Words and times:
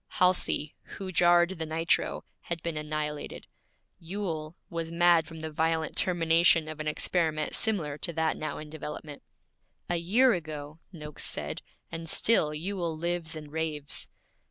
Halsey, 0.17 0.73
who 0.97 1.11
jarred 1.11 1.59
the 1.59 1.65
nitro, 1.67 2.25
had 2.39 2.63
been 2.63 2.75
annihilated. 2.75 3.45
Ewell 3.99 4.55
was 4.67 4.91
mad 4.91 5.27
from 5.27 5.41
the 5.41 5.51
violent 5.51 5.95
termination 5.95 6.67
of 6.67 6.79
an 6.79 6.87
experiment 6.87 7.53
similar 7.53 7.99
to 7.99 8.13
that 8.13 8.35
now 8.35 8.57
in 8.57 8.71
development. 8.71 9.21
'A 9.91 9.97
year 9.97 10.33
ago!' 10.33 10.79
Noakes 10.91 11.25
said, 11.25 11.61
'and 11.91 12.09
still 12.09 12.51
Ewell 12.51 12.97
lives 12.97 13.35
and 13.35 13.51
raves!' 13.51 14.09